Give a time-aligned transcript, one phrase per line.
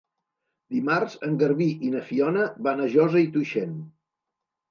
[0.75, 3.77] Dimarts en Garbí i na Fiona van a Josa i Tuixén.